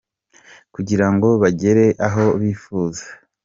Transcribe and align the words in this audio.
kugira 0.75 1.07
ngo 1.13 1.29
bagere 1.41 1.85
aho 2.07 2.25
bifuza. 2.41 3.05